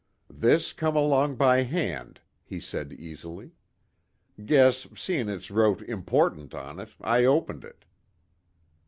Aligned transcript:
"This 0.33 0.73
come 0.73 0.95
along 0.95 1.35
by 1.35 1.61
hand," 1.61 2.21
he 2.43 2.59
said 2.59 2.91
easily. 2.91 3.51
"Guess, 4.43 4.87
seein' 4.95 5.29
it's 5.29 5.51
wrote 5.51 5.83
'important' 5.83 6.55
on 6.55 6.79
it, 6.79 6.89
I 7.01 7.23
opened 7.23 7.63
it." 7.63 7.85